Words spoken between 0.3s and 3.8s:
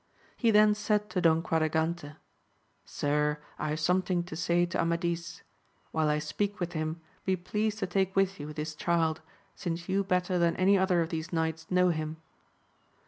He then said to Don Quadra gante, Sir, I have